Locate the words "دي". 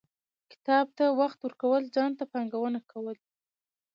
3.25-3.29